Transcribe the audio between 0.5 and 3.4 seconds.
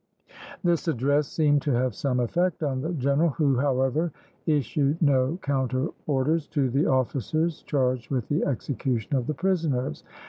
This address seemed to have some effect on the general,